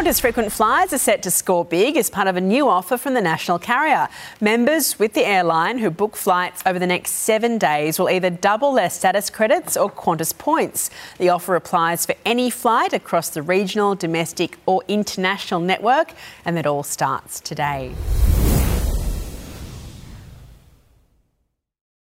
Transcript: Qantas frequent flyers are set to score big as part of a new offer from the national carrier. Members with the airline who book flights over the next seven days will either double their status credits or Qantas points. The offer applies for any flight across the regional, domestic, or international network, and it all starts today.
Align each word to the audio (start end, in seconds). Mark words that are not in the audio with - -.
Qantas 0.00 0.18
frequent 0.18 0.50
flyers 0.50 0.94
are 0.94 0.98
set 0.98 1.22
to 1.24 1.30
score 1.30 1.62
big 1.62 1.94
as 1.94 2.08
part 2.08 2.26
of 2.26 2.34
a 2.34 2.40
new 2.40 2.70
offer 2.70 2.96
from 2.96 3.12
the 3.12 3.20
national 3.20 3.58
carrier. 3.58 4.08
Members 4.40 4.98
with 4.98 5.12
the 5.12 5.26
airline 5.26 5.76
who 5.76 5.90
book 5.90 6.16
flights 6.16 6.62
over 6.64 6.78
the 6.78 6.86
next 6.86 7.10
seven 7.10 7.58
days 7.58 7.98
will 7.98 8.08
either 8.08 8.30
double 8.30 8.72
their 8.72 8.88
status 8.88 9.28
credits 9.28 9.76
or 9.76 9.90
Qantas 9.90 10.32
points. 10.32 10.88
The 11.18 11.28
offer 11.28 11.54
applies 11.54 12.06
for 12.06 12.14
any 12.24 12.48
flight 12.48 12.94
across 12.94 13.28
the 13.28 13.42
regional, 13.42 13.94
domestic, 13.94 14.56
or 14.64 14.82
international 14.88 15.60
network, 15.60 16.14
and 16.46 16.58
it 16.58 16.66
all 16.66 16.82
starts 16.82 17.38
today. 17.38 17.92